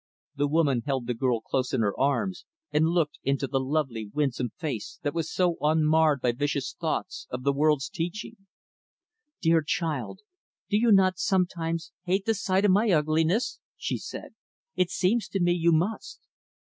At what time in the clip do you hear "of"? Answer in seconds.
7.29-7.43, 12.65-12.71